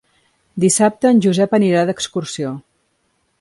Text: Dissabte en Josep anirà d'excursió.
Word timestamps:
Dissabte 0.63 1.11
en 1.15 1.21
Josep 1.25 1.53
anirà 1.59 1.85
d'excursió. 1.91 2.55